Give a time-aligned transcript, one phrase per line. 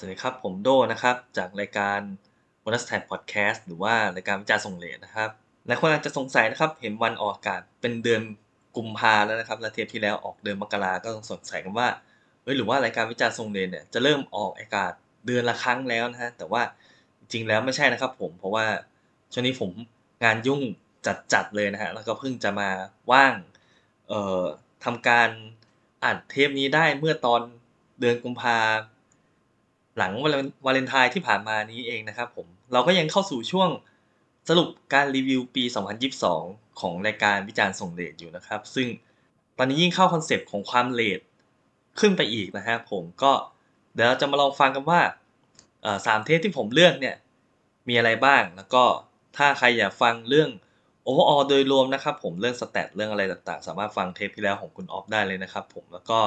[0.00, 2.00] สวัสดีครับ ผมโดนะครับ จากรายการ
[2.62, 5.30] Bonus Time Podcast หรือว่ารายการวิจารณ์ส่งเลทนะครับ
[5.66, 8.22] หลายคนอาจจะสงสัยนะครับ เห็นวันออกอากาศเป็นเดือน
[8.76, 11.88] กุมภาแล้วนะครับ และเทปที่แล้วออกเดือนมกราก็ต้องสงสัยกันว่า
[12.42, 14.92] เฮ้ยหรือว่ารายการวิจารณ์ส่งเลทเนี่ยจะเริ่มออกอากาศ
[15.26, 16.62] เดือนละครั้งแล้วนะฮะแต่ว่า
[17.20, 18.66] จริงแล้วไม่ใช่นะครับ ผมเพราะว่า
[19.32, 19.70] ช่วงนี้ผม
[20.24, 20.60] งานยุ่ง
[21.32, 22.70] จัดๆเลยนะฮะแล้วก็เพิ่งจะมา
[23.12, 23.34] ว่าง
[24.08, 24.44] เอ่อ
[24.84, 25.28] ทำการ
[26.04, 27.40] อัดเทปนี้ได้เมื่อตอน
[28.00, 28.58] เดือนกุมภา
[29.98, 30.12] หลัง
[30.66, 33.70] วาเลนไทน์ที่ผ่านมานี้เองนะครับผม เราก็ยังเข้าสู่ช่วง
[34.48, 35.64] สรุปการรีวิวปี
[36.22, 38.88] 2022 ของรายการวิจารณ์ส่งเลทอยู่นะครับ ซึ่ง
[39.58, 41.20] ตอนนี้ยิ่งเข้า concept ของความ late
[42.00, 43.32] ขึ้นไปอีกนะฮะผมก็
[43.94, 45.00] เดี๋ยวเราจะมาลองฟังกันว่า
[46.06, 47.16] สามเทปที่ผมเลือกเนี่ย
[47.88, 48.84] มีอะไรบ้างแล้วก็
[49.36, 50.50] ถ้าใครอยากฟังเรื่อง
[51.02, 56.20] overall โดยรวมนะครับผมเรื่อง stat เรื่องอะไรต่างๆ สามารถฟังเทปที่แล้วของคุณออฟได้เลยนะครับผมแล้วก็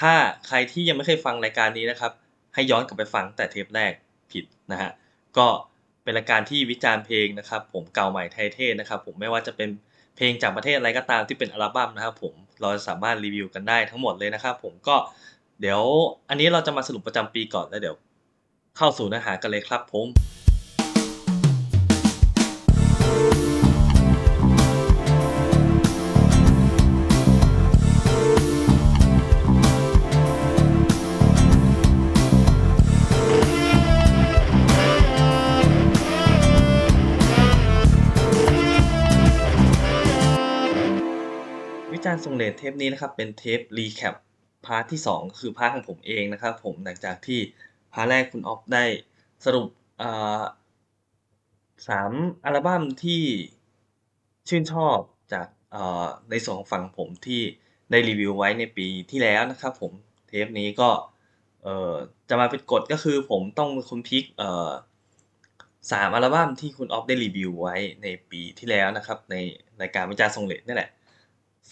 [0.00, 0.12] ถ้า
[0.46, 2.12] ใครที่ยังไม่เคยฟังรายการนี้นะครับ
[2.54, 3.92] ให้ย้อนกลับไปฟังแต่เทปแรก
[4.32, 4.90] ผิดนะฮะ
[5.36, 5.46] ก็
[6.02, 9.68] เป็นรายการที่วิจารณ์เพลงนะครับ ผมเก่าใหม่ไทยเทศนะครับ ผมไม่ว่าจะเป็น
[10.16, 14.96] เพลงจากประเทศอะไรก็ตามที่เป็นอัลบั้มนะครับ ผมเราสามารถรีวิวกันได้ทั้งหมดเลยนะครับ ผมก็
[15.60, 15.82] เดี๋ยว
[16.28, 17.96] อันนี้เราจะมาสรุปประจำปีก่อนแล้วเดี๋ยว
[18.76, 20.06] เข้าสู่เนื้อหากันเลยครับผม
[42.58, 44.14] เทปนี้นะครับเป็นเทป recap
[44.66, 47.40] part ที่ 2 คือ part ของผมเองนะครับผมหลังจากที่
[47.92, 48.84] part แรกคุณออฟได้
[49.44, 49.68] สรุป
[51.88, 52.12] สาม
[52.44, 53.22] อัลบั้มที่
[54.48, 54.98] ชื่นชอบ
[55.32, 55.46] จาก
[56.30, 57.42] ในส่วนของฝั่งผมที่
[57.90, 59.92] ได้รีวิวไว้ในปีที่แล้วนะครับผม
[60.28, 60.90] เทปนี้ก็
[62.28, 64.24] จะมาเป็นกฎก็คือผมต้องเป็นคน pick
[65.92, 69.36] สามอัลบั้มที่คุณออฟได้รีวิวไว้ในปีที่แล้วนะครับใน
[69.80, 70.90] รายการวิจารณ์ส่งเลทนี่แหละ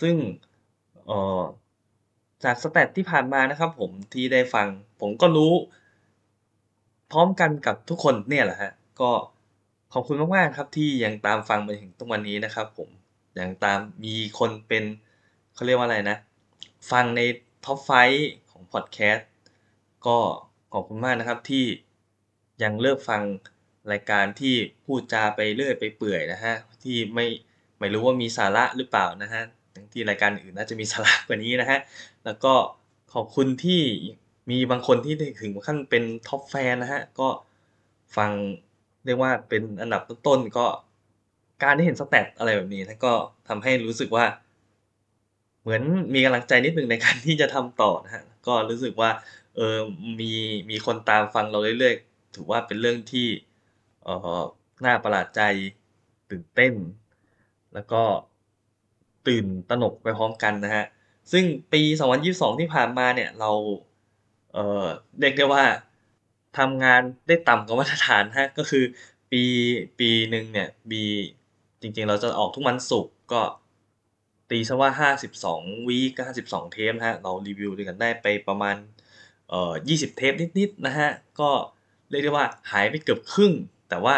[0.00, 0.15] ซึ่ง
[1.07, 1.43] เอ่อ
[2.45, 4.69] จาก stat ที่ผ่านมานะครับผมที่ได้ฟัง
[5.01, 5.53] ผมก็รู้
[7.11, 9.11] พร้อมกันกับทุกคนเนี่ยแหละฮะก็
[9.93, 12.89] ขอบคุณมากๆครับที่ยังตามฟังมาถึงทุกวันนี้นะครับ ผม
[13.39, 14.85] ยังตามมีคนเป็น
[15.55, 16.17] เขาเรียกว่าอะไรนะ
[16.91, 17.21] ฟังใน
[17.65, 17.91] top five
[18.51, 19.29] ของพอดแคสต์
[20.07, 20.19] ก็
[20.73, 21.65] ขอบคุณมากนะครับที่
[22.63, 23.23] ยังเลิกฟัง
[23.93, 27.27] รายการที่พูดจาไปเรื่อยไปเปื่อยนะฮะที่ไม่
[27.79, 29.43] ไม่รู้ว่ามีสาระหรือเปล่านะฮะ
[29.75, 31.78] ทั้งที่รายการอื่นน่าจะมีสลาระกว่านี้นะฮะ
[32.25, 32.55] แล้วก็
[33.15, 33.83] ขอบคุณที่
[34.50, 37.28] มีบางคนที่ถึงขั้นเป็นท็อปแฟนนะฮะ ก็
[38.16, 38.31] ฟัง
[39.05, 40.66] เรียกว่าเป็นอันดับต้นๆก็
[41.62, 43.15] การได้เห็นสแตทอะไรแบบนี้นะก็
[43.49, 44.25] ทำให้รู้สึกว่า
[45.62, 45.83] เหมือน
[46.15, 49.10] มีกำลังใจนิดหนึ่งในการที่จะทำต่อนะฮะ ก็รู้สึกว่า
[49.56, 49.77] เออ
[50.21, 50.33] มี
[50.71, 53.28] มีคนตามฟังเราเรื่อยๆ ถือว่าเป็นเรื่องที่
[54.03, 54.09] เอ
[54.41, 54.43] อ
[54.84, 55.43] น่าประหลาดใจ
[56.31, 56.75] ตื่นเต้น
[57.75, 58.03] แล้วก็
[59.28, 60.84] ตื่นตระหนกไปพร้อมกันนะฮะ
[61.33, 61.83] ซึ่งปี
[62.21, 63.50] 2022 ที่ผ่านมาเนี่ยเรา
[64.53, 64.87] เอ่อ
[65.21, 65.65] เรียกได้ว่า
[66.59, 68.84] ทำงานได้ต่ำกว่ามาตรฐานฮะก็คือ
[69.31, 69.43] ปี
[69.99, 71.05] ปีหนึ่งเนี่ยมี
[71.81, 73.43] จริงๆเราจะออกทุกวันศุกร์ก็
[74.50, 75.10] ตีซะว่า
[75.41, 78.77] 52 วีก็52 เทปนะฮะเรารีวิวด้วยกันได้ไปประมาณ
[79.49, 81.10] เอ่อ20 เทปนิดๆนะฮะ
[81.41, 81.50] ก็
[82.10, 83.53] เรียกได้ว่าหายไปเกือบครึ่ง
[83.89, 84.16] แต่ว่า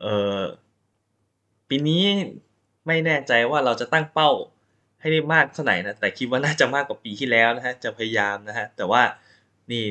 [0.00, 0.40] เอ่อ
[1.68, 2.04] ปีนี้
[2.90, 4.30] ไม่แน่ใจว่าเราจะตั้งเป้า
[5.00, 9.02] ให้ได้มากเท่าไหร่นะแต่คิดว่าน่าจะมากกว่าปีที่แล้วนะฮะจะพยายามนะฮะแต่ว่า
[9.70, 9.84] นี่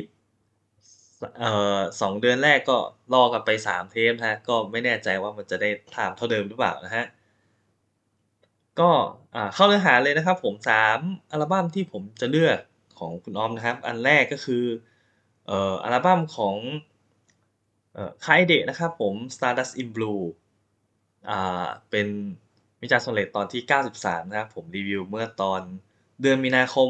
[1.40, 2.78] เอ่อสองเดือนแรกก็
[3.14, 7.06] รอกันไป3เทปนะฮะก็ไม่แน่ใจว่ามันจะได้ไทม์เท่าเดิมหรือเปล่านะฮะ
[8.80, 8.90] ก็
[9.54, 11.00] เข้าเนื้อหาเลยนะครับผมสาม
[11.32, 12.60] อัลบั้มที่ผมจะเลือก
[13.00, 14.64] ของคุณออฟนะครับ อันแรกก็คือ
[15.48, 16.56] เอ่ออัลบั้มของ
[18.26, 20.24] Kaede นะครับผม Stardust in Blue
[21.30, 22.08] อ่าเป็น
[22.82, 23.62] วิจารณ์ส่งเลทตอนที่
[23.96, 25.62] 93 นะครับผมรีวิวเมื่อตอน
[26.22, 26.90] เดือนมีนาคม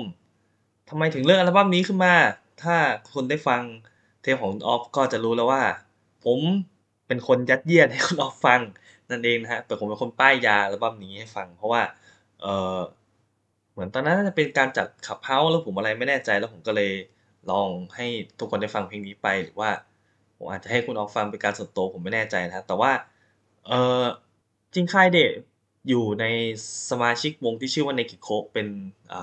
[0.89, 2.15] ทำไมถึงเลือกอัลบั้มนี้ขึ้นมา
[2.63, 2.75] ถ้า
[3.13, 3.61] คนได้ฟัง
[4.21, 5.63] เทปของออฟก็จะรู้แล้วว่า
[6.25, 6.39] ผม
[7.07, 8.61] เป็นคนยัดเยียดให้คุณออฟฟัง
[9.09, 11.81] นั่นเองนะฮะแต่ผมเป็นคนป้ายยาอัลบั้มนี้ให้ฟัง เพราะว่า
[12.41, 12.45] เอ
[12.77, 12.79] อ
[13.71, 16.91] เหมือนตอนนั้นจะเป็นการจัดขับเฮาแล้วผมอะไรไม่แน่ใจแล้วผมก็เลย
[17.51, 18.07] ลองให้
[18.39, 19.69] ทุกคนได้ฟังเพลงนี้ไปหรือว่า
[20.37, 22.91] ผมอาจจะให้คุณออฟฟังเป็นการส่วนตัวผมไม่แน่ใจนะแต่ว่า
[23.67, 23.71] เอ
[24.01, 24.05] อ
[24.73, 25.31] จริงค่ายเดะ
[25.87, 26.25] อยู่ใน
[26.89, 28.67] สมาชิกวงที่ชื่อว่าเนกิโคเป็น
[29.13, 29.15] อ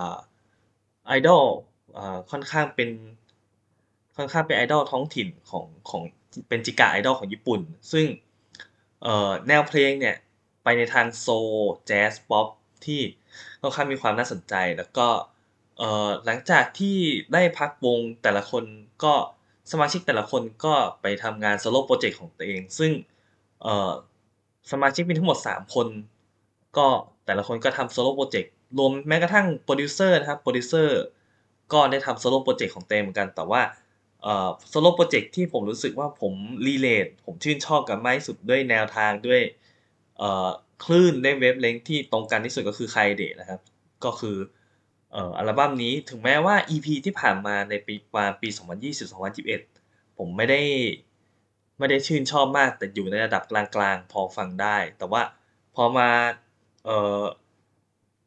[1.06, 1.44] ไอดอล
[2.30, 2.90] ค่อนข้างเป็น
[4.16, 6.02] ค่อนข้างเป็นไอดอลท้องถิ่นของของ
[6.48, 7.60] เป็นจิกะไอดอลของญี่ปุ่น
[7.92, 8.06] ซึ่ง
[9.48, 10.16] แนวเพลงเนี่ย
[10.62, 11.50] ไปในทาง soul
[11.86, 12.46] แจ๊สป๊อป
[12.84, 13.00] ที่
[13.60, 15.08] ค่อนข้างมีความน่าสนใจแล้วก็
[16.24, 16.96] หลังจากที่
[17.32, 18.64] ได้พักวงแต่ละคน
[19.04, 19.14] ก็
[19.72, 22.92] สมาชิกแต่ละคนก็ไปทำงาน solo project ของตัวเอง ซึ่ง
[24.70, 25.86] สมาชิกมีทั้งหมด 3 คน
[26.78, 26.86] ก็
[27.26, 31.00] แต่ละคนก็ทำ solo project รวมแม้กระทั่งโปรดิวเซอร์นะครับโปรดิวเซอร์
[31.72, 33.62] ก็ได้ทำ solo project ของตัวเองเหมือนกันแต่ว่า
[34.68, 36.32] solo project ที่ผมรู้สึกว่าผม
[36.66, 39.40] relate ผมชื่นชอบกับมากที่สุดด้วยแนวทางด้วย
[40.84, 43.60] คลื่นด้วย wavelength ที่ตรงกันที่สุดก็คือ k a i d e นะครับ
[44.04, 44.36] ก็คือ
[45.36, 48.48] อัลบั้มนี้ถึงแม้ว่า EP ที่ผ่านมาในปีประมาณปี
[49.52, 50.60] 2020-2021 ผมไม่ได้
[51.78, 55.22] ไม่ได้ชื่นชอบมากแต่อยู่ในระดับกลางๆ พอฟังได้ แต่ว่า
[55.74, 56.10] พอมา
[56.86, 57.24] เอ่อ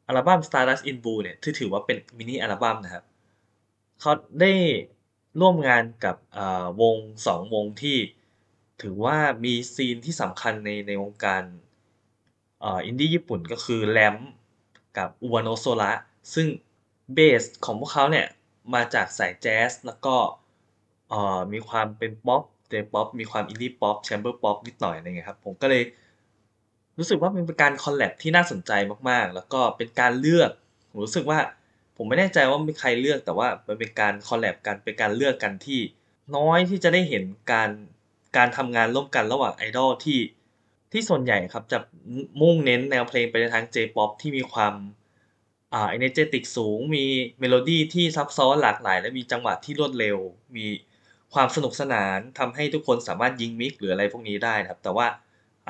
[0.08, 3.04] อัลบั้ม Stardust in Blue เนี่ยที่ถือว่าเป็นมินิอัลบั้มนะครับ
[4.00, 4.12] เขา
[4.42, 4.54] ได้
[5.40, 6.96] ร่วมงานกับอ่าวง
[7.54, 7.98] วงที่
[8.82, 11.44] ถือว่ามี scene ที่สำคัญในในวงการ
[12.64, 14.22] อินดี้ญี่ปุ่นก็คือ Lamp
[14.98, 15.92] กับ Uwanosora
[16.34, 16.48] ซึ่ง
[17.14, 18.28] base ของพวกเขาเนี่ย
[18.74, 20.16] มาจากสายแจ๊สแล้วก็
[21.54, 25.84] มีความเป็นป๊อป J-pop มีความ indie pop chamber pop นิดหน่อยอะไรเงี้ยครับผมก็เลย
[27.00, 28.72] รู้สึกว่ามันเป็นการ collab ที่น่าสนใจ
[29.10, 30.52] มากๆ แล้วก็เป็นการเลือก
[30.90, 31.40] ผมรู้สึกว่า
[31.98, 35.80] ผมไม่แน่ใจว่ามีใครเลือกแต่ว่ามันเป็นการ collab กันเป็นการเลือกกันที่
[36.36, 37.70] น้อยที่จะได้เห็นการ
[38.38, 40.20] การทำงานร่วมกันระหว่างไอดอลที่
[40.92, 41.78] ที่ส่วนใหญ่ครับจะ
[42.42, 44.74] มุ่งเน้นแนวเพลงไปในทาง J-POP ที่มีความ
[45.74, 47.06] อ่า energetic สูง มี
[47.40, 50.18] เมโลดี้ที่ซับซ้อนหลากหลาย และมีจังหวะที่รวดเร็ว
[50.58, 50.66] มี
[51.34, 55.08] ความสนุกสนานทำให้ทุกคนสามารถยิง mix หรืออะไรพวกนี้ได้นะครับ แต่ว่า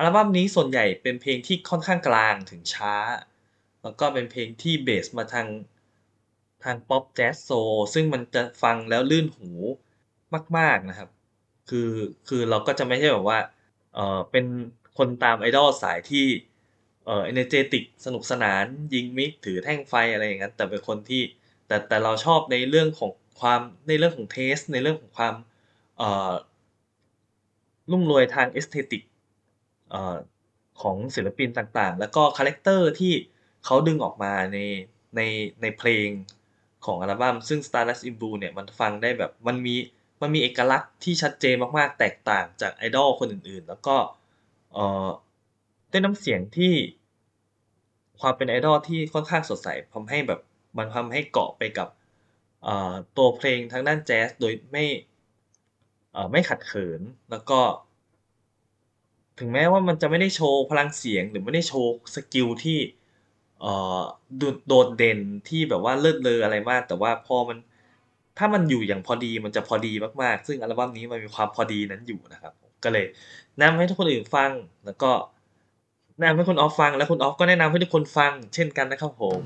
[0.00, 2.94] อัลบั้มนี้ส่วนใหญ่เป็นเพลงที่ค่อนข้างกลางถึงช้า
[3.82, 5.48] แล้วก็เป็นเพลงที่เบสมาทาง
[6.64, 9.50] ทางป๊อปแจ๊สโซลซึ่งมันจะฟังแล้วลื่นหู
[10.58, 11.08] มาก ๆนะครับ
[11.68, 11.90] คือ
[12.28, 13.38] คือเราก็จะไม่ใช่แบบว่า
[13.94, 14.44] เออเป็น
[14.98, 16.26] คนตามไอดอลสายที่
[17.06, 18.64] เออ energetic สนุกสนาน
[18.94, 21.22] ยิงมิกถือแท่งไฟอะไรอย่างนั้นแต่เป็นคนที่
[21.66, 23.10] แต่แต่เราชอบในเรื่องของ
[23.40, 25.34] ความในเรื่องของเทสในเรื่องของความ
[25.98, 26.32] เออ
[27.90, 29.02] รุ่มรวยทาง aesthetic
[30.82, 33.12] ของศิลปินต่างๆ แล้วก็คาแรคเตอร์ที่
[33.64, 34.58] เขาดึงออกมาใน
[35.16, 35.20] ใน
[35.62, 36.08] ในเพลง
[36.84, 39.74] ของอัลบั้มซึ่ง Stardust in Blue เนี่ยมันฟังได้แบบมันมี
[40.22, 43.96] มันมีเอกลักษณ์ที่ชัดเจนมากๆ แตกต่างจากไอดอลคนอื่นๆ แล้วก็
[44.72, 45.08] เอ่อ
[45.90, 46.74] ด้วยน้ำเสียงที่
[48.20, 50.40] ความเป็นไอดอลที่ค่อนข้างสดใสทำให้แบบ
[50.78, 51.88] มันทำให้เกาะไปกับ
[53.16, 54.84] ตัวเพลงทางด้านแจ๊สโดยไม่
[56.32, 57.00] ไม่ขัดเขิน
[57.30, 57.60] แล้วก็
[59.40, 62.78] ถึงแม้ว่ามันจะไม่ได้โชว์พลังเสียงหรือไม่ได้โชว์สกิลที่
[63.60, 64.02] เอ่อ
[64.38, 67.58] โดดโดดเด่นที่แบบว่าเลิศเลออะไรมาก แต่ว่าพอมัน
[68.38, 69.92] ถ้ามันอยู่อย่างพอดีมันจะพอดี
[70.22, 72.52] มากๆ ซึ่งอัลบั้มนี้มันมีความพอดีนั้นอยู่นะครับ
[72.84, 73.06] ก็เลย
[73.56, 74.50] แนะนำให้ทุกคนอื่นฟัง
[74.86, 75.10] แล้วก็
[76.18, 79.40] แนะนำให้คุณออฟฟัง และคุณออฟก็แนะนำให้ทุกคนฟัง เช่นกันนะครับผม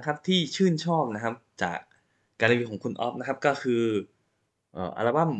[0.00, 1.78] นะครับที่ชื่นชอบนะครับ จาก
[2.40, 3.82] การรีวิวของคุณออฟนะครับก็คือ
[4.96, 5.32] อัลบั้ม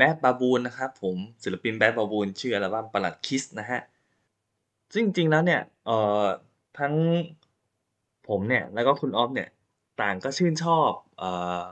[0.00, 3.80] Bad Baboon นะครับผมศิลปิน Bad Baboon ชื่ออัลบั้มประหลัดคิสนะฮะ
[4.94, 6.24] ซึ่งจริงๆแล้วเนี่ยเอ่อ
[6.78, 6.94] ทั้ง
[8.28, 9.48] ผมเนี่ยแล้วก็คุณออฟเนี่ย
[10.00, 11.62] ต่างก็ชื่นชอบเอ่อ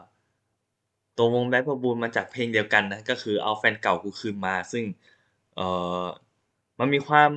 [1.17, 4.85] ตัววง Bad Baboon มาจากเพลงเดียวกันนะก็คือเอาแฟนเก่ากูคืนมา ซึ่ง
[5.57, 5.67] เอ่
[6.03, 6.05] อ
[6.79, 7.31] มันมีความ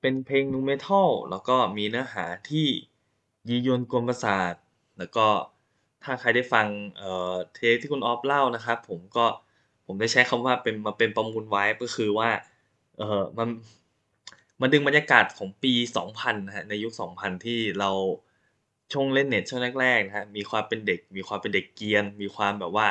[0.00, 2.66] เป็นเพลง Nu Metal แล้วก็มีเนื้อหาที่
[3.48, 4.54] ยียวนกวนประสาท
[4.98, 5.26] แล้วก็
[6.04, 6.66] ถ้าใครได้ฟัง
[6.98, 9.26] เอ่อเทปที่คุณออฟเล่านะครับ ผมก็
[9.86, 12.30] ผมได้ใช้คำว่าเป็นมาเป็นประมูล Vibe ก็คือว่า
[12.98, 13.48] เอ่อมัน
[14.60, 17.90] มันดึงบรรยากาศของปี 2000นะครับในยุค 2000 ที่เรา
[18.92, 22.86] ช่วงเล่นเน็ตช่วงแรกๆนะครับมีความเป็นเด็ก มีความเป็นเด็กเกียน มีความแบบว่า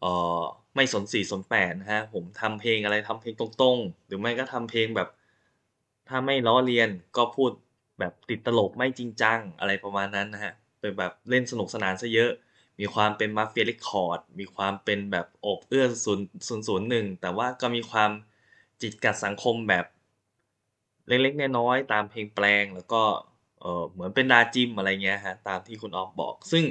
[0.00, 0.40] เอ่อ
[0.74, 5.08] ไม่สนสี่สนแปดนะครับผมทำเพลงอะไรทำเพลงตรงๆ หรือไม่ก็ทำเพลงแบบ
[6.08, 7.50] ถ้าไม่ล้อเลียนก็พูด
[8.02, 12.30] แบบติดตลกไม่จริงจังอะไรประมาณนั้นนะครับเป็นแบบเล่นสนุกสนานซะเยอะ
[12.80, 18.10] มีความเป็น Mafia Record มีความเป็นแบบอบเอื้อ0 001แต่ว่าก็มีความ
[18.80, 19.86] จิกกัดสังคมแบบ
[21.08, 23.02] เล็กๆน้อยๆตามเพลงแปลงแล้วก็
[23.60, 26.64] เออเหมือนเป็นดาจิมอะไรเงี้ยครับตามที่คุณออฟบอก ซึ่ง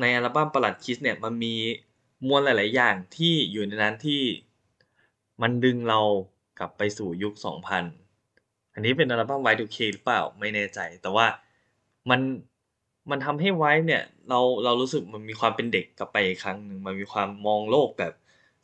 [0.00, 1.54] ในอัลบั้มประหลัดคิสเนี่ยมันมี
[2.28, 4.22] มวลหลาย ๆ อย่างที่อยู่ในนั้นที่
[5.42, 6.00] มันดึงเรา
[6.58, 7.34] กลับไปสู่ยุค
[7.74, 8.09] 2000
[8.74, 11.26] อันนี้เป็นอัลบั้ม Y2K หรือเปล่าไม่แน่ใจ แต่ว่า
[12.10, 12.20] มัน
[13.10, 18.12] มันทำให้ VIBE เนี่ยเราเรารู้สึกมันมีความเป็นเด็กกลับไปอีกครั้งหนึ่งมันมีความมองโลกแบบ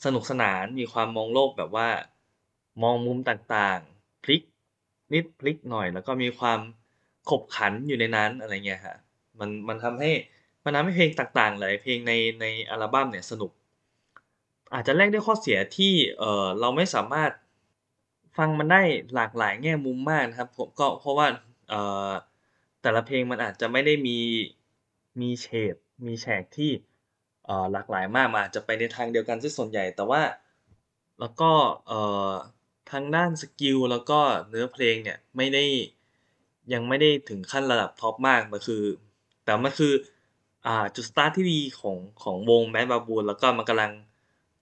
[0.04, 1.88] สนุกสนาน มีความมองโลกแบบว่า
[2.82, 4.42] มองมุมต่างๆ พลิก
[5.12, 6.60] นิดพลิกหน่อย แล้วก็มีความ
[7.30, 8.96] ขบขันอยู่ในนั้นอะไรเงี้ยครับ
[9.38, 10.10] มันมันทำให้
[10.64, 13.50] มันทำให้เพลงต่างๆหลายเพลงในในอัลบั้มเนี่ยสนุก
[14.75, 17.30] อาจจะแลกด้วยข้อเสียที่เออเราไม่สามารถ
[18.37, 18.83] ฟังมันได้
[19.14, 21.26] หลากหลายแง่มุมมากนะครับผม ก็เพราะว่า
[21.69, 22.11] เอ่อ
[22.83, 24.19] แต่ละเพลงมันอาจจะไม่ได้มี
[25.21, 25.75] มีเฉด
[26.07, 26.71] มีแฉกที่
[27.47, 30.23] เอ่อ หลากหลายมากมาจะไปในทางเดียวกันเสียส่วนใหญ่ แต่ว่า
[31.21, 31.50] แล้วก็
[31.87, 32.00] เอ่
[32.31, 32.33] อ
[32.90, 35.64] ทางด้านสกิล แล้วก็เนื้อเพลงเนี่ยไม่ได้
[36.73, 38.83] ยังไม่ได้ถึงขั้นระดับท็อปมาก มันคือ
[39.45, 39.93] แต่มันคือ
[40.66, 43.93] อ่า จุดสตาร์ตที่ดีของ ของวง Bad Baboon แล้วก็มันกำลัง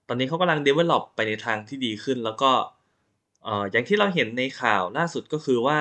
[0.08, 2.50] ตอนนี้เขากำลัง develop ไปในทางที่ดีขึ้น แล้วก็
[3.70, 5.78] อย่างที่เราเห็นในข่าวล่าสุดก็คือว่า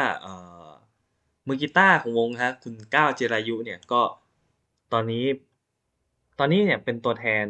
[1.46, 4.02] เมือกีตาร์ของวงครับคุณก้าวเจรายุเนี่ยก็
[4.94, 5.26] ตอนนี้
[6.40, 7.46] ตอนนี้เนี่ยเป็นตัวแทน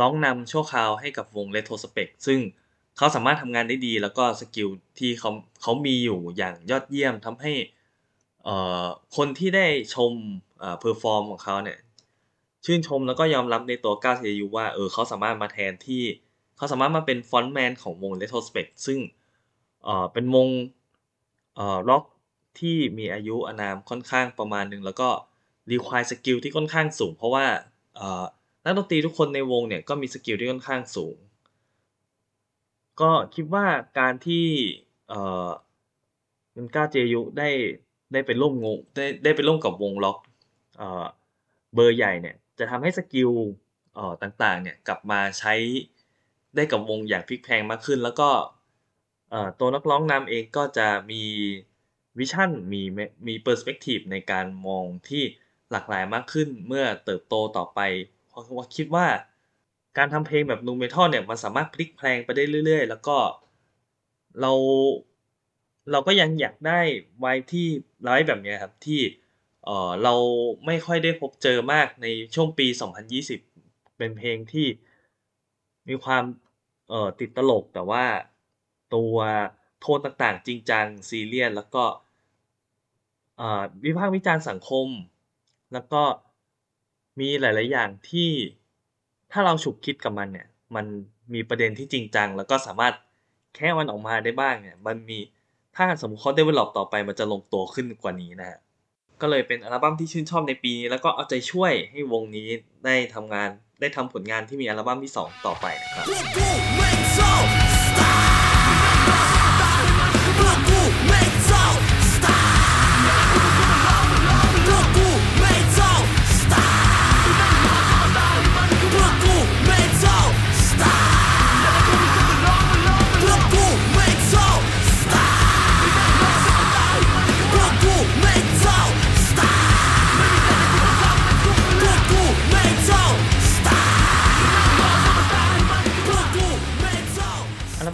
[0.00, 2.40] ร้องนำชั่วคราวให้กับวง Retrospect ซึ่ง
[2.96, 5.30] เขาสามารถทำงานได้ดีแล้วก็สกิลที่เขา
[5.62, 7.52] เขามีอยู่อย่างยอดเยี่ยมทำให้
[9.16, 10.12] คนที่ได้ชม
[10.80, 11.78] perform ของเขาเนี่ย
[12.64, 16.02] ชื่นชมแล้วก็ยอมรับในตัวก้าวจิรายุว่าเออเขาสามารถมาแทนที่
[16.62, 19.00] เขาสามารถมาเป็น Frontman ของวง Retrospect ซึ่ง
[20.12, 20.48] เป็นวง
[21.54, 22.04] เอ่อร็อก
[22.60, 25.08] ที่มีอายุอานามค่อนข้างประมาณหนึ่งแล้วก็
[25.72, 27.46] require สกิลที่ค่อนข้างสูง เพราะว่า
[28.64, 31.16] นักดนตรีทุกคนในวงเนี่ยก็มีสกิลที่ค่อนข้างสูง
[33.00, 33.66] ก็คิดว่า
[33.98, 34.46] การที่
[35.08, 35.48] เอ่อ
[36.54, 37.48] คุณก้าวจิรายุได้
[38.12, 38.66] ได้ไปร่วมง
[38.96, 40.18] ได้ได้ไปร่วมกับวงร็อก
[40.78, 41.06] เออ
[41.74, 43.30] เบอร์ใหญ่เนี่ยจะทำให้สกิล
[43.94, 45.54] เออต่างๆเนี่ยกลับมาใช้
[46.56, 48.30] ได้กับวงอย่างพลิกแพงมากขึ้น แล้วก็
[49.60, 51.22] ตัวนักร้องนำเองก็จะมี
[52.18, 52.82] vision มี
[53.26, 55.22] มี perspective ในการมองที่
[55.72, 57.80] หลากหลายมากขึ้นเมื่อเติบโตต่อไป
[58.28, 59.06] เพราะว่าคิดว่า
[59.98, 63.16] การทำเพลงแบบ Nu Metal เนี่ยมันสามารถพลิกแพลงไปได้เรื่อย ๆ แล้วก็
[64.40, 64.52] เรา
[65.90, 66.80] เราก็ยังอยากได้
[67.24, 67.66] VIBE ที่
[68.06, 69.00] VIBE แบบนี้ครับที่
[69.64, 70.14] เออเรา
[70.66, 72.66] ไม่ค่อยได้พบเจอมากในช่วงปี
[73.32, 74.66] 2020 เป็นเพลงที่
[75.88, 76.24] มีความ
[76.92, 78.04] เอ่อติดตลกแต่ว่า
[78.94, 79.14] ตัว
[79.80, 81.84] โทนต่างๆ จริงจังซีเรียสแล้วก็
[83.40, 84.88] อ่าวิพากษ์วิจารณ์สังคม
[85.72, 86.02] แล้วก็
[87.20, 88.30] มีหลาย ๆ อย่างที่
[89.32, 90.86] ถ้าเราฉุกคิดกับมันเนี่ยมัน
[91.34, 92.94] มีประเด็นที่จริงจัง แล้วก็สามารถ
[93.54, 95.18] แคะมันออกมาได้บ้างเนี่ยมันมี
[95.76, 98.58] ถ้าสมมุติเขา develop ต่อไปมันจะลงตัวขึ้นกว่านี้นะครับ
[99.20, 102.48] ก็เลยเป็นอัลบั้มที่ชื่นชอบในปีนี้แล้วก็เอาใจช่วยให้วงนี้
[102.84, 103.50] ได้ทำงาน
[103.82, 106.06] ได้ทำผลงานที่มีอัลบั้มที่ 2 ต่อไปนะครับ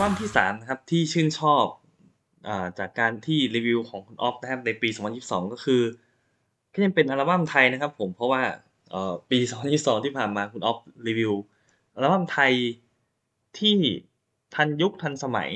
[0.09, 1.67] อัลบัมที่3นะครับที่ชื่นชอบ
[2.49, 4.89] อจากการที่รีวิวของคุณออฟนะครับในปี
[5.21, 5.83] 2022 ก็คือ
[6.73, 8.43] ก็ยังเป็นอัลบั้มไทยนะครับผมเพราะว่า
[9.31, 9.39] ปี
[9.73, 11.33] 2022 ที่ผ่านมาคุณออฟรีวิว
[11.95, 12.53] อัลบั้มไทย
[13.59, 13.77] ที่
[14.55, 15.51] ทันยุคทันสมัย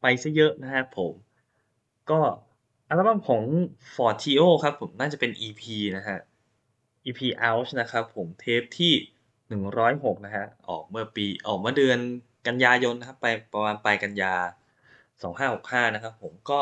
[0.00, 1.12] ไปเสียเยอะนะครับผม
[2.10, 2.20] ก็
[2.88, 3.42] อัลบั้มของ
[3.94, 5.62] Fortio ครับผมน่าจะเป็น EP
[5.96, 6.20] นะครับ
[7.06, 8.92] EP Ouch นะครับผมเทปที่
[9.60, 12.00] 106 นะครับออกเมื่อปีออกเมื่อเดือน
[12.46, 14.34] กันยายนะครับ ไปประมาณปลายกันยา
[15.22, 16.60] 2565 นะครับ ผมก็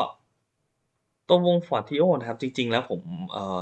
[1.27, 3.61] ตัววง Fortio นะครับ จริง ๆ แล้วผมเอ่อ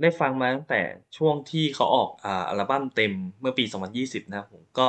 [0.00, 0.80] ได้ฟังมาตั้งแต่
[1.16, 4.86] ช่วงที่เขาออกอ่าอัลบั้มเต็มเมื่อปี 2020 นะครับผมก็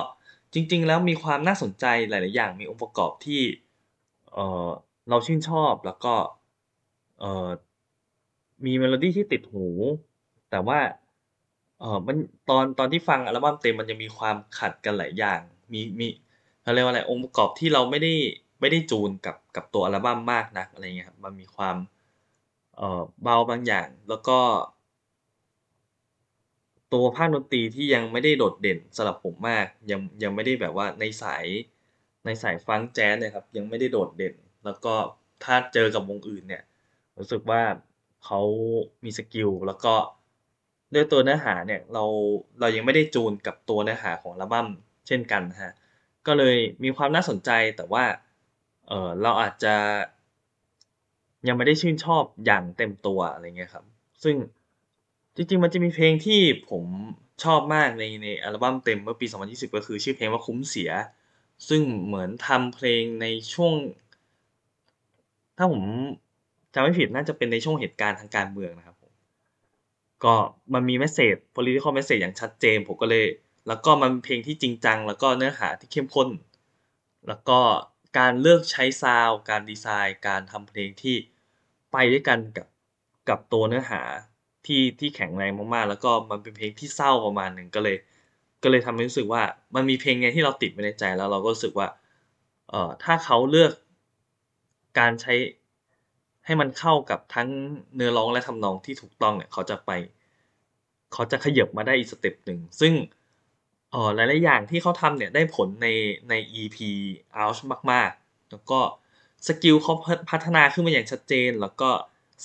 [0.53, 3.41] จริง ๆ แล้วมีความน่าสนใจหลาย ๆ อย่างมีองค์ประกอบที่
[4.33, 4.69] เอ่อ
[5.09, 6.15] เราชื่นชอบแล้วก็
[7.19, 7.49] เอ่อ
[8.65, 9.67] มีเมโลดี้ที่ติดหู
[10.49, 10.79] แต่ว่า
[11.79, 12.17] เออมัน
[12.49, 15.39] ตอนตอนที่ฟังอัลบั้มเต็มมันยังมีความขัดกันหลายอย่าง
[15.73, 16.07] มีมี
[16.67, 18.13] เขาเรียกว่าอะไรองค์ประกอบที่เราไม่ได้
[18.61, 21.75] ไม่ได้จูนกับกับตัวอัลบั้มมากนักอะไรเงี้ยครับมันมีความ
[22.77, 24.39] เอ่อเบาบางอย่างแล้วก็
[26.93, 31.45] ตัวภาคดนตรีที่ยังไม่ได้โดดเด่นสำหรับผมมาก ยังยังไม่ได้แบบว่าในสาย
[32.25, 34.93] ในสายฟังแจ๊สเนี่ยครับยังไม่ได้โดดเด่น แล้วก็
[35.43, 36.63] ถ้าเจอกับวงอื่นเนี่ย
[37.17, 37.61] รู้สึกว่า
[38.25, 38.41] เขา
[39.03, 39.93] มีสกิลแล้วก็
[40.93, 42.03] ด้วยตัวเนื้อหาเนี่ยเรา
[42.59, 44.67] เรายังไม่ได้จูนกับตัวเนื้อหาของอัลบั้ม
[45.07, 45.73] เช่นกันนะ
[46.27, 48.05] ก็เลยมีความน่าสนใจแต่ว่า
[48.87, 49.75] เออเราอาจจะ
[51.47, 53.85] ยังไม่ได้ชื่นชอบอย่างเต็มตัวอะไรเงี้ยครับ
[54.23, 54.35] ซึ่ง
[55.35, 56.83] จริงๆ มันจะมีเพลงที่ผม
[57.43, 60.91] ชอบมากในในอัลบั้มเต็มเมื่อปี 2020 ก็คือชื่อเพลงว่าคุ้มเสีย
[61.69, 63.73] ซึ่งเหมือนทำเพลงในช่วง
[65.57, 65.83] ถ้าผม
[66.73, 69.11] จำไม่ผิดน่าจะเป็นในช่วงเหตุการณ์ทางการเมืองนะครับผม
[70.23, 70.35] ก็
[70.73, 73.25] มันมี message political message อย่างชัดเจนผมก็เลย
[73.67, 76.29] แล้วก็มันเป็นเพลงที่จริงจัง แล้วก็เนื้อหาที่เข้มข้น
[77.27, 77.59] แล้วก็
[78.17, 81.15] การเลือกใช้ซาวด์การดีไซน์ การทำเพลงที่
[81.91, 82.67] ไปด้วยกันกับ
[83.29, 84.01] กับตัวเนื้อหา
[84.65, 87.97] ที่ที่แข็งแรงมากๆ แล้วก็มันเป็นเพลงที่เศร้าประมาณหนึ่งก็เลย
[88.63, 89.41] ก็เลยทำให้รู้สึกว่า
[89.75, 91.87] มันมีเพลงเนี้ยที่เราติดไว้ในใจแล้วเราก็รู้สึกว่า
[92.69, 93.71] เอ่อถ้าเขาเลือก
[94.99, 95.33] การใช้
[96.45, 97.49] ให้มันเข้ากับทั้ง
[97.95, 99.91] เนื้อร้องและทำนองที่ถูกต้องเนี่ยเขาจะไป
[101.13, 102.93] เขาจะขยับมาได้อีก step หนึ่งซึ่ง
[103.91, 105.87] เอ่อ หลาย ๆ อย่างที่เขาทำเนี่ยได้ผลใน
[106.29, 106.77] ใน EP
[107.43, 107.59] Ouch
[107.91, 108.79] มาก ๆ แล้วก็
[109.47, 109.93] สกิลเขา
[110.31, 111.89] พัฒนาขึ้นมาอย่างชัดเจน แล้วก็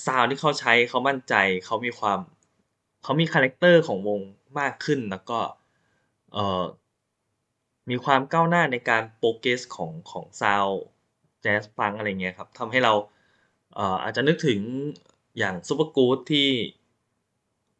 [0.05, 1.33] sound ที่เขาใช้เขามั่นใจ
[1.65, 2.19] เขามีความ
[3.03, 4.21] เขามีคาแรกเตอร์ของวง
[4.59, 5.39] มากขึ้น แล้วก็
[6.33, 6.63] เอ่อ
[7.89, 12.93] มีความก้าวหน้าในการ progress ของ ของ sound jazz funk อะไรเงี้ยครับ ทำให้เรา
[13.75, 14.59] เอ่อ อาจจะนึกถึง
[15.37, 16.49] อย่าง Supergoods ที่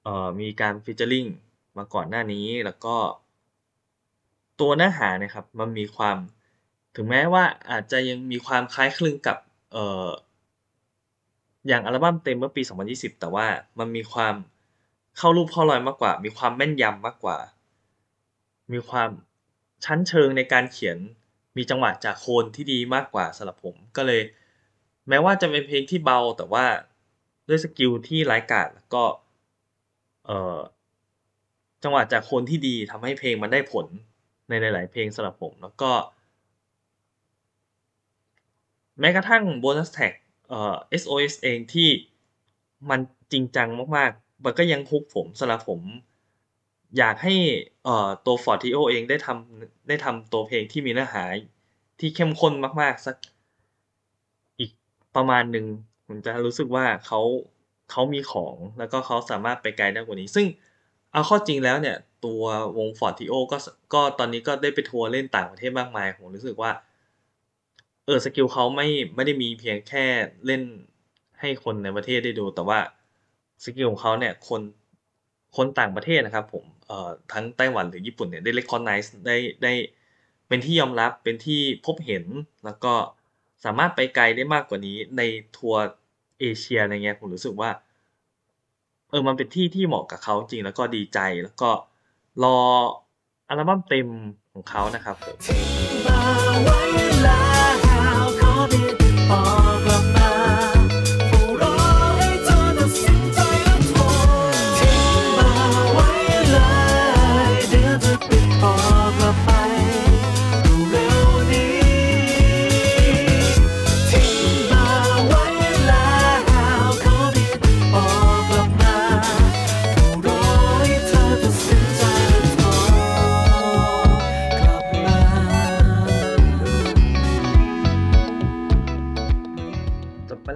[0.04, 1.30] เอ่อ มีการ featuring
[1.78, 2.96] มาก่อนหน้านี้ แล้วก็
[4.64, 6.18] ตัวเนื้อหาเนี่ยครับมันมีความ
[6.96, 9.38] ถึงแม้ว่าอาจจะยังมีความคล้ายคลึงกับ
[9.72, 10.10] เอ่อ
[11.68, 13.48] อย่างอัลบั้มเต็มเมื่อปี 2020 แต่ว่า
[13.80, 14.36] มันมีความ
[15.18, 17.38] เข้ารูปเข้ารอยมากกว่า มีความแม่นยำมากกว่า
[18.74, 19.10] มีความ
[19.86, 20.98] ชั้นเชิงในการเขียน
[21.58, 24.22] มีจังหวะจะโคนที่ดีมากกว่าสำหรับผมก็เลย
[25.10, 26.66] แม้ว่าจะเป็นเพลงที่เบาแต่ว่า
[27.48, 29.04] ด้วยสกิลที่ร้ายกาจแล้วก็
[30.26, 30.60] เอ่อ
[31.84, 33.88] จังหวะจะโคนที่ดีทำให้เพลงมันได้ผล
[34.50, 35.92] ในหลาย ๆ เพลงสำหรับผม แล้วก็
[39.00, 40.14] แม้กระทั่งโบนัสแท็ก
[40.50, 41.90] เอ่อ SOS เองที่
[42.90, 43.00] มัน
[43.32, 45.82] จริงจังมาก ๆ มันก็ยัง hook ผมสำหรับผม
[46.98, 47.36] อยากให้
[47.84, 51.24] เอ่อตัว Fortio เองได้ทำได้ทำตัวเพลงที่มีเนื้อหา
[52.00, 53.16] ที่เข้มข้นมาก ๆ สัก
[54.60, 54.72] อีก
[55.16, 55.66] ประมาณหนึ่ง
[56.08, 57.22] ผมจะรู้สึกว่าเขา
[57.92, 60.48] เขามีของแล้วก็เขาสามารถไปไกลได้กว่านี้ ซึ่ง
[61.12, 62.42] เอาข้าจริงแล้วเนี่ย ตัว
[62.78, 63.58] วง Fortio ก็
[63.94, 66.72] ก็ตอนนี้ก็ได้ไปทัวร์เล่นต่างประเทศมากมายผมรู้สึกว่า
[68.06, 70.06] เออสกิลเขาไม่ไม่ได้มีเพียงแค่
[70.46, 70.62] เล่น
[71.40, 72.80] ให้คนในประเทศได้ดู แต่ว่า
[73.64, 74.62] สกิลของเขาเนี่ยคน
[75.56, 79.74] คนต่างประเทศนะครับผมเอ่อทั้งไต้หวันหรือญี่ปุ่นเนี่ยได้ recognize ได้ได้
[80.48, 82.26] เป็นที่ยอมรับเป็นที่พบเห็น
[82.66, 82.94] แล้วก็
[83.66, 85.22] สามารถไปไกลได้มากกว่านี้ใน
[85.58, 85.82] ทัวร์
[86.40, 87.70] เอเชียอะไรเงี้ยผมรู้สึกว่า
[89.10, 91.70] เออมันเป็นที่ที่เหมาะกับเขาจริงแล้วก็ดีใจแล้วก็
[92.44, 92.58] รอ
[93.50, 94.08] อัลบั้มเต็ม
[94.52, 97.13] ของเขานะครับผม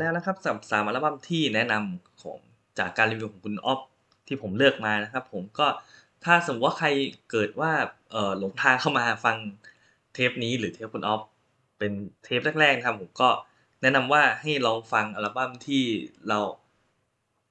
[0.07, 2.39] แล้วนะครับสำหรับสามอัลบั้มที่แนะนำของ
[2.79, 3.79] จากการรีวิวของคุณออฟ
[4.27, 5.67] ที่ผมเลือกมานะครับ ผมก็
[6.25, 6.87] ถ้าสมมติว่าใคร
[7.31, 7.71] เกิดว่า
[8.11, 9.37] เออหลงทางเข้ามาฟัง
[10.13, 11.21] เทปนี้หรือเทปคุณออฟ
[11.77, 11.91] เป็น
[12.23, 13.29] เทปแรกๆนะครับผมก็
[13.81, 15.83] แนะนำว่าให้ลองฟังอัลบั้มที่
[16.27, 16.39] เรา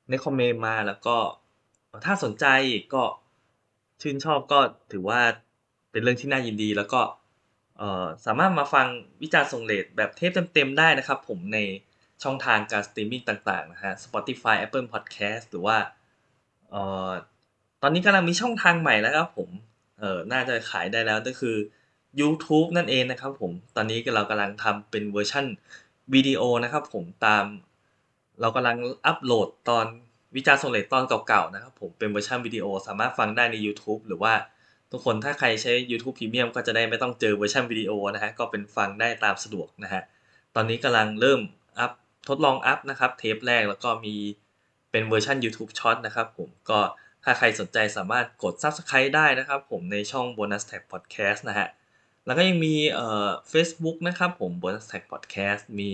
[0.08, 1.16] ในคอมเมนต์มาแล้วก็
[2.06, 2.46] ถ้าสนใจ
[2.94, 3.02] ก็
[4.00, 4.60] ชื่นชอบก็
[4.92, 5.20] ถือว่า
[5.90, 7.00] เป็นเรื่องที่น่ายินดีแล้วก็
[8.26, 8.86] สามารถมาฟัง
[9.22, 11.58] วิจารณ์ส่งเลทแบบเทปเต็มๆได้นะครับ ผมใน
[12.22, 15.76] ช่องทางการสตรีมมิ่งต่างๆนะฮะ Spotify Apple Podcast หรือว่า
[16.70, 17.10] เอ่อ
[17.82, 19.48] ตอนนี้กำลังมีช่องทางใหม่แล้วครับผม
[19.98, 21.56] เอ่อน่าจะขายได้แล้วก็คือ
[22.20, 25.46] YouTube นั่นเองนะครับผม ตอนนี้เรากำลังทำเป็นเวอร์ชั่น
[26.14, 27.44] วิดีโอนะครับผมตาม
[28.40, 28.76] เรากำลัง
[29.06, 29.86] อัปโหลดตอน
[30.36, 34.34] วิจารณ์ส่งเลทตอนเก่าๆนะครับผมเป็นเวอร์ชันวิดีโอสามารถฟังได้ใน YouTube หรือว่า
[34.92, 40.02] ทุกคนถ้าใครใช้ YouTube Premium ก็จะได้ไม่ต้องเจอเวอร์ชันวิดีโอนะฮะก็เป็นฟังได้ตามสะดวกนะฮะ
[40.54, 41.40] ตอนนี้กำลังเริ่ม
[41.78, 41.92] อัพ
[42.28, 44.14] ทดลองอัพนะครับเทปแรกแล้วก็มี
[44.90, 46.80] เป็นเวอร์ชัน YouTube Short นะครับผมก็
[47.24, 51.68] ถ้าใครสนใจสามารถกด Subscribe ได้นะครับผมในช่อง Bonus Tag Podcast นะฮะ
[52.26, 55.90] แล้วก็ยังมีเอ่อ Facebook นะครับผม Bonus Tag Podcast มี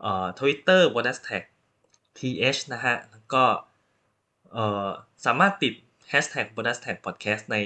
[0.00, 1.44] เอ่อ Twitter Bonus Tag
[2.18, 3.44] th นะฮะแล้วก็
[4.52, 4.88] เอ่อ
[5.26, 5.74] สามารถติด
[6.12, 7.56] hashtag bonus tag podcast ใน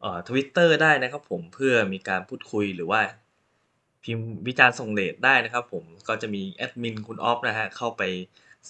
[0.00, 3.00] เอ่อ Twitter ได้นะครับผมเพื่อมีการพูดคุยหรือว่า
[4.08, 8.02] พิมพ์วิจารณ์ส่งเรทได้นะครับผมก็จะมีแอดมินคุณออฟนะฮะเข้าไป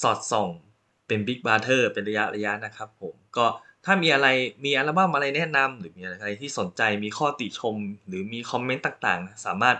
[0.03, 0.51] สอดส่อง
[1.07, 3.46] เป็นบิ๊กบ r เ t อร์เป็นระยะระยะนะครับผมก็
[3.85, 4.29] ถ้ามีอะไร
[4.64, 9.77] มีอัลบั้มอะไรแนะนำหรือมีอะไรที่สนใจมีข้อติชม หรือมีคอมเมนต์ต่างๆ สามารถ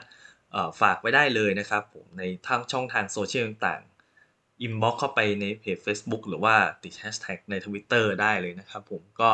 [0.81, 9.31] ฝากไว้ได้เลยนะครับผมในทางช่องทางโซเชียลต่างๆ inbox เข้าไปในเพจ Facebook หรือว่าติดแฮชแท็กใน Twitter ได้เลยนะครับผมก็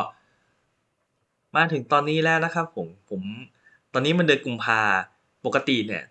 [1.55, 3.21] มาถึงตอนนี้แล้วนะครับผมผม
[3.93, 4.81] ตอนนี้มันเดือนกุมภา
[5.45, 6.03] ปกติเนี่ย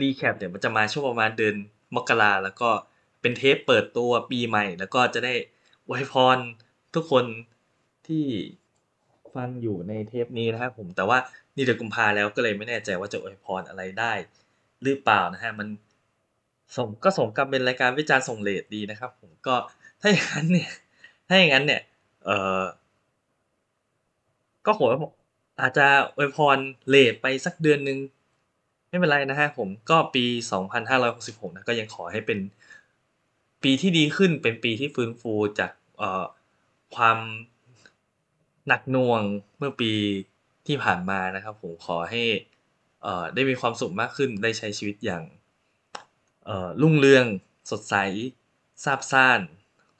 [0.00, 1.54] recap เนี่ยมันจะมาช่วงประมาณเดือน
[1.94, 2.70] มกราแล้วก็
[3.20, 5.34] เป็นเทปเปิดตัวปีใหม่ แล้วก็จะได้
[5.86, 6.38] อวยพร
[6.94, 7.24] ทุกคน
[8.06, 8.24] ที่
[9.34, 11.18] ฟังอยู่ในเทปนี้นะครับผมแต่ว่า
[11.54, 14.12] นี่เดือนกุมภาแล้วก็เลยไม่แน่ใจว่าจะอวยพรอะไรได้
[14.82, 15.68] หรือเปล่านะฮะมัน
[16.76, 19.56] สมก็สมกับเป็นรายการวิจารณ์ส่งเลทดีนะครับ ผมก็
[20.00, 20.70] ถ้าอย่างนั้นเนี่ย
[21.28, 21.82] ถ้าอย่างนั้นเนี่ย
[22.24, 22.30] เอ
[22.60, 22.64] อ
[24.66, 24.86] ก็ขอ
[25.60, 26.58] อาจจะอวยพร
[26.88, 27.98] เลทไปสักเดือนหนึ่ง
[28.88, 30.24] ไม่เป็นไรนะฮะผมก็ปี
[30.90, 32.38] 2566นะก็ยังขอให้เป็น
[33.62, 35.72] ปีที่ดีขึ้นเป็นปีที่ฟื้นฟูจาก
[36.96, 37.18] ความ
[38.68, 39.22] หนักหน่วง
[39.58, 39.92] เมื่อปี
[40.66, 42.22] ที่ผ่านมานะครับ ผมขอให้
[43.34, 45.22] ได้มีความสุขมากขึ้นได้ใช้ชีวิตอย่าง
[46.82, 47.24] รุ่งเรือง
[47.70, 47.94] สดใส
[48.84, 49.40] ซาบซ่าน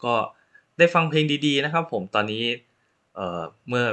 [0.04, 0.14] ก็
[0.78, 2.44] ได้ฟังเพลงดีๆนะครับ ผมตอนนี้
[3.14, 3.86] เเมื่อ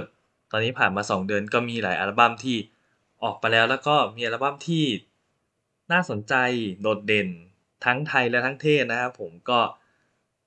[0.52, 2.58] ตอนนี้ผ่านมา 2 เดือนก็มีหลายอัลบั้มที่
[3.24, 4.86] ออกไปแล้วแล้วก็มีอัลบั้มที่
[5.92, 6.34] น่าสนใจ
[6.82, 7.30] โดดเด่น
[7.86, 9.60] ทั้งไทยและทั้งเทศนะครับผมก็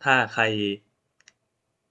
[0.05, 0.45] ถ้าใคร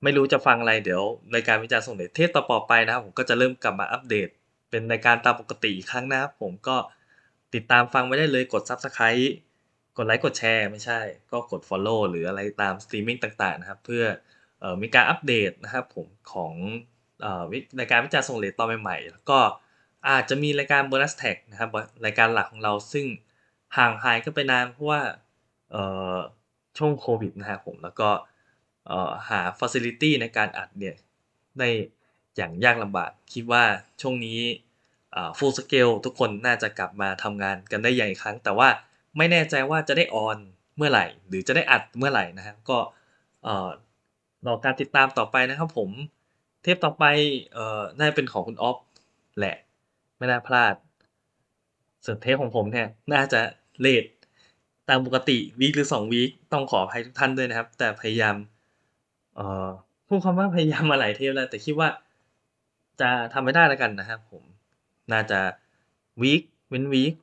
[0.04, 1.04] ไม่รู้จะฟังอะไรเดี๋ยว
[1.36, 4.30] รายการวิจารณ์ส่งเลทเทปต่อไปนะครับผมก็จะเริ่มกลับมาอัปเดต
[4.70, 6.78] เป็นรายการตามปกติอีกครั้งนะครับผมก็
[7.54, 9.26] ติดตามฟังไว้ได้เลยกด Subscribe
[9.98, 11.00] กดไลค์กดแชร์ไม่ใช่
[11.32, 14.04] ก็กด Follow หรืออะไรตามสตรีมมิ่งต่างๆนะครับ เพื่อ
[14.64, 16.54] อมีการอัปเดตนะครับผมของ
[17.26, 19.40] อ่อวิรายการวิจารณ์ส่งเลทตอนใหม่ๆแล้วก็
[20.10, 21.70] อาจจะมีรายการ Bonus Tag นะครับ
[22.06, 23.06] รายการหลักของเราซึ่ง
[23.78, 25.02] ห่างหายกันไปนานเพราะว่า
[26.78, 28.10] ช่วงโควิดนะครับผมแล้วก็
[28.88, 30.96] เอ่อหา Facility ในการอัดเนี่ย
[31.60, 31.70] ได้
[32.36, 33.64] อย่างยากลำบากคิดว่า
[34.02, 34.40] ช่วงนี้
[35.38, 38.70] Full Scale ทุกคนน่าจะกลับมาทำงานกันได้อย่างอีกครั้ง แต่ว่า
[39.18, 40.38] ไม่แน่ใจว่าจะได้ออน
[40.78, 42.78] เมื่อไหร่ หรือจะได้อัดเมื่อไหร่นะครับก็
[43.44, 43.70] เอ่อ
[44.48, 45.90] รอการติดตามต่อไปนะครับผม
[46.64, 47.06] เทปต่อไป
[47.58, 48.78] ออน่าจะเป็นของคุณออฟ
[49.40, 49.56] แหละ
[50.18, 50.76] ไม่น่าพลาด
[52.06, 53.42] ส่วนเทปของผมเนี่ยน่าจะ
[53.82, 54.06] เลท
[54.90, 58.36] ตามปกติวีคหรือ2วีคต้องขออภัยทุกท่านด้วยนะครับ แต่พยายาม
[59.36, 59.68] เอ่อ
[60.08, 61.90] พูดคำว่าพยายามมาหลายเทปแล้ว แต่คิดว่า
[63.02, 64.44] จะทำไม่ได้แล้วกันนะครับผม
[65.12, 65.40] น่าจะ
[66.22, 67.14] วีคเว้นวีค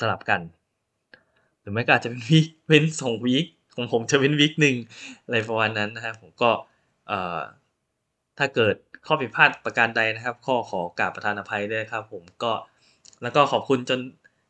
[0.00, 0.40] สลับกัน
[1.60, 4.76] หรือไม่ก็อาจจะเป็นวีคเว้นสองวีคของผมจะเป็นวีคหนึ่ง
[5.24, 6.50] อะไรประมาณนั้นนะครับผมก็
[7.08, 7.40] เอ่อ
[8.38, 8.74] ถ้าเกิด
[9.06, 12.52] ข้อผิดพลาดประการใดนะครับ ข้อขอกราบประธานอภัยด้วยครับ ผมก็
[13.22, 14.00] แล้วก็ขอบคุณจน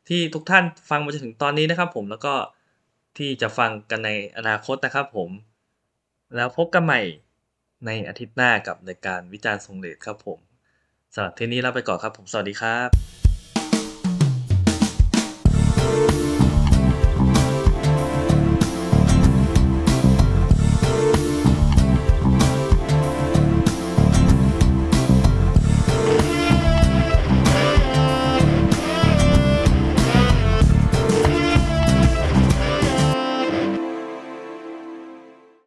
[0.08, 2.34] ที่ทุกท่านฟังมาจนถึงตอนนี้นะครับ ผมแล้วก็
[3.18, 5.30] ที่จะฟังกันในอนาคตนะครับ ผม
[6.36, 7.00] แล้วพบกันใหม่
[7.86, 10.38] ในอาทิตย์หน้ากับรายการวิจารณ์ทรงเลทครับ ผม
[11.14, 12.88] สำหรับเทปนี้ลาไปก่อนครับ ผมสวัสดีครับ